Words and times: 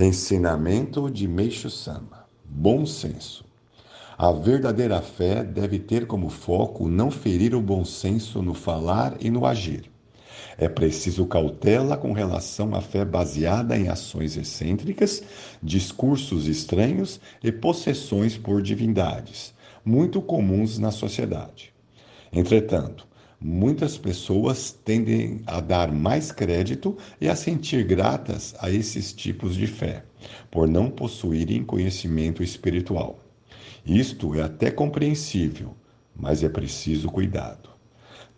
Ensinamento 0.00 1.10
de 1.10 1.26
Meixo 1.26 1.68
Sama: 1.68 2.24
Bom 2.44 2.86
senso. 2.86 3.44
A 4.16 4.30
verdadeira 4.30 5.02
fé 5.02 5.42
deve 5.42 5.80
ter 5.80 6.06
como 6.06 6.30
foco 6.30 6.88
não 6.88 7.10
ferir 7.10 7.52
o 7.52 7.60
bom 7.60 7.84
senso 7.84 8.40
no 8.40 8.54
falar 8.54 9.16
e 9.18 9.28
no 9.28 9.44
agir. 9.44 9.90
É 10.56 10.68
preciso 10.68 11.26
cautela 11.26 11.96
com 11.96 12.12
relação 12.12 12.76
à 12.76 12.80
fé 12.80 13.04
baseada 13.04 13.76
em 13.76 13.88
ações 13.88 14.36
excêntricas, 14.36 15.20
discursos 15.60 16.46
estranhos 16.46 17.20
e 17.42 17.50
possessões 17.50 18.38
por 18.38 18.62
divindades, 18.62 19.52
muito 19.84 20.22
comuns 20.22 20.78
na 20.78 20.92
sociedade. 20.92 21.72
Entretanto, 22.32 23.07
muitas 23.40 23.96
pessoas 23.96 24.72
tendem 24.84 25.40
a 25.46 25.60
dar 25.60 25.92
mais 25.92 26.32
crédito 26.32 26.96
e 27.20 27.28
a 27.28 27.36
sentir 27.36 27.84
gratas 27.84 28.54
a 28.58 28.70
esses 28.70 29.12
tipos 29.12 29.54
de 29.54 29.66
fé, 29.66 30.04
por 30.50 30.66
não 30.66 30.90
possuírem 30.90 31.64
conhecimento 31.64 32.42
espiritual. 32.42 33.20
Isto 33.86 34.34
é 34.34 34.42
até 34.42 34.70
compreensível, 34.70 35.74
mas 36.14 36.42
é 36.42 36.48
preciso 36.48 37.08
cuidado. 37.08 37.68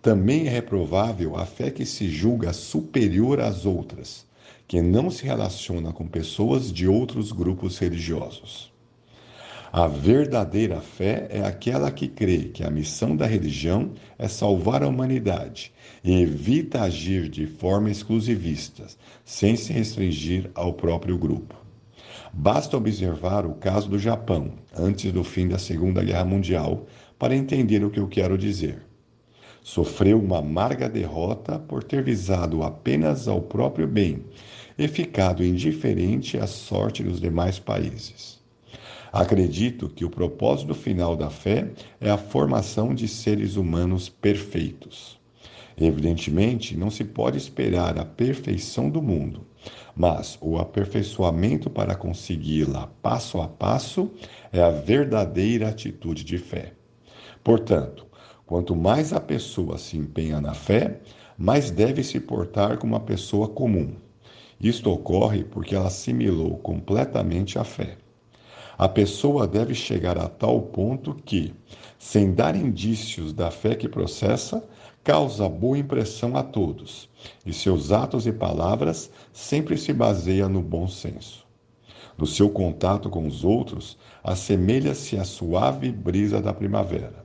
Também 0.00 0.46
é 0.46 0.50
reprovável 0.50 1.36
a 1.36 1.44
fé 1.44 1.70
que 1.70 1.84
se 1.84 2.08
julga 2.08 2.52
superior 2.52 3.40
às 3.40 3.66
outras, 3.66 4.26
que 4.66 4.80
não 4.80 5.10
se 5.10 5.24
relaciona 5.24 5.92
com 5.92 6.06
pessoas 6.06 6.72
de 6.72 6.88
outros 6.88 7.32
grupos 7.32 7.78
religiosos. 7.78 8.72
A 9.72 9.88
verdadeira 9.88 10.80
fé 10.80 11.26
é 11.28 11.44
aquela 11.44 11.90
que 11.90 12.06
crê 12.06 12.44
que 12.44 12.62
a 12.62 12.70
missão 12.70 13.16
da 13.16 13.26
religião 13.26 13.92
é 14.18 14.28
salvar 14.28 14.82
a 14.82 14.88
humanidade 14.88 15.72
e 16.04 16.22
evita 16.22 16.82
agir 16.82 17.28
de 17.28 17.46
forma 17.46 17.90
exclusivista, 17.90 18.86
sem 19.24 19.56
se 19.56 19.72
restringir 19.72 20.50
ao 20.54 20.72
próprio 20.72 21.18
grupo. 21.18 21.54
Basta 22.32 22.76
observar 22.76 23.44
o 23.44 23.54
caso 23.54 23.88
do 23.88 23.98
Japão, 23.98 24.52
antes 24.76 25.10
do 25.10 25.24
fim 25.24 25.48
da 25.48 25.58
Segunda 25.58 26.02
Guerra 26.02 26.24
Mundial, 26.24 26.86
para 27.18 27.34
entender 27.34 27.84
o 27.84 27.90
que 27.90 27.98
eu 27.98 28.08
quero 28.08 28.38
dizer. 28.38 28.82
Sofreu 29.62 30.20
uma 30.20 30.38
amarga 30.38 30.88
derrota 30.88 31.58
por 31.58 31.82
ter 31.82 32.02
visado 32.04 32.62
apenas 32.62 33.26
ao 33.26 33.40
próprio 33.40 33.88
bem 33.88 34.22
e 34.78 34.86
ficado 34.86 35.44
indiferente 35.44 36.38
à 36.38 36.46
sorte 36.46 37.02
dos 37.02 37.20
demais 37.20 37.58
países. 37.58 38.45
Acredito 39.12 39.88
que 39.88 40.04
o 40.04 40.10
propósito 40.10 40.74
final 40.74 41.16
da 41.16 41.30
fé 41.30 41.70
é 42.00 42.10
a 42.10 42.18
formação 42.18 42.94
de 42.94 43.06
seres 43.06 43.56
humanos 43.56 44.08
perfeitos. 44.08 45.18
Evidentemente, 45.78 46.76
não 46.76 46.90
se 46.90 47.04
pode 47.04 47.36
esperar 47.36 47.98
a 47.98 48.04
perfeição 48.04 48.88
do 48.88 49.02
mundo, 49.02 49.46
mas 49.94 50.38
o 50.40 50.58
aperfeiçoamento 50.58 51.68
para 51.68 51.94
consegui-la 51.94 52.86
passo 53.02 53.40
a 53.40 53.48
passo 53.48 54.10
é 54.50 54.62
a 54.62 54.70
verdadeira 54.70 55.68
atitude 55.68 56.24
de 56.24 56.38
fé. 56.38 56.72
Portanto, 57.44 58.06
quanto 58.46 58.74
mais 58.74 59.12
a 59.12 59.20
pessoa 59.20 59.76
se 59.76 59.98
empenha 59.98 60.40
na 60.40 60.54
fé, 60.54 61.00
mais 61.36 61.70
deve 61.70 62.02
se 62.02 62.18
portar 62.20 62.78
como 62.78 62.94
uma 62.94 63.00
pessoa 63.00 63.46
comum. 63.48 63.94
Isto 64.58 64.90
ocorre 64.90 65.44
porque 65.44 65.74
ela 65.74 65.88
assimilou 65.88 66.56
completamente 66.58 67.58
a 67.58 67.64
fé. 67.64 67.98
A 68.78 68.88
pessoa 68.88 69.46
deve 69.46 69.74
chegar 69.74 70.18
a 70.18 70.28
tal 70.28 70.60
ponto 70.60 71.14
que, 71.24 71.54
sem 71.98 72.32
dar 72.32 72.54
indícios 72.54 73.32
da 73.32 73.50
fé 73.50 73.74
que 73.74 73.88
processa, 73.88 74.62
causa 75.02 75.48
boa 75.48 75.78
impressão 75.78 76.36
a 76.36 76.42
todos, 76.42 77.08
e 77.46 77.52
seus 77.52 77.90
atos 77.90 78.26
e 78.26 78.32
palavras 78.32 79.10
sempre 79.32 79.78
se 79.78 79.92
baseiam 79.92 80.48
no 80.48 80.60
bom 80.60 80.86
senso. 80.86 81.46
No 82.18 82.26
seu 82.26 82.50
contato 82.50 83.08
com 83.08 83.26
os 83.26 83.44
outros, 83.44 83.96
assemelha-se 84.22 85.16
à 85.16 85.24
suave 85.24 85.90
brisa 85.90 86.40
da 86.40 86.52
primavera. 86.52 87.24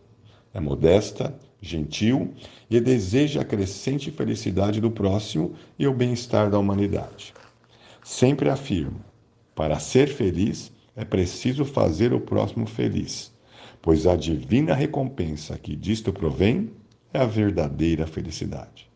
É 0.54 0.60
modesta, 0.60 1.34
gentil 1.62 2.34
e 2.70 2.80
deseja 2.80 3.42
a 3.42 3.46
crescente 3.46 4.10
felicidade 4.12 4.82
do 4.82 4.92
próximo 4.92 5.54
e 5.78 5.88
o 5.88 5.94
bem-estar 5.94 6.50
da 6.50 6.60
humanidade. 6.60 7.34
Sempre 8.04 8.50
afirmo: 8.50 9.02
para 9.56 9.80
ser 9.80 10.08
feliz, 10.08 10.72
é 11.02 11.06
preciso 11.06 11.66
fazer 11.66 12.14
o 12.14 12.20
próximo 12.20 12.68
feliz, 12.68 13.34
pois 13.82 14.06
a 14.06 14.16
divina 14.16 14.76
recompensa 14.76 15.58
que 15.58 15.76
disto 15.76 16.14
provém 16.14 16.70
é 17.12 17.20
a 17.20 17.26
verdadeira 17.26 18.06
felicidade. 18.06 18.88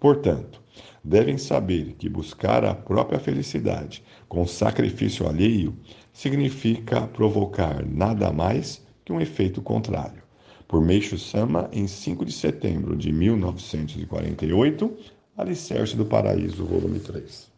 Portanto, 0.00 0.60
devem 1.04 1.38
saber 1.38 1.94
que 1.96 2.08
buscar 2.08 2.64
a 2.64 2.74
própria 2.74 3.20
felicidade 3.20 4.02
com 4.28 4.44
sacrifício 4.44 5.28
alheio 5.28 5.72
significa 6.12 7.06
provocar 7.06 7.86
nada 7.86 8.32
mais 8.32 8.84
que 9.04 9.12
um 9.12 9.20
efeito 9.20 9.62
contrário. 9.62 10.22
Por 10.66 10.82
Meixo 10.82 11.16
Sama, 11.16 11.70
em 11.72 11.86
5 11.86 12.24
de 12.24 12.32
setembro 12.32 12.96
de 12.96 13.12
1948, 13.12 14.96
Alicerce 15.36 15.96
do 15.96 16.04
Paraíso, 16.04 16.64
volume 16.64 16.98
3. 16.98 17.55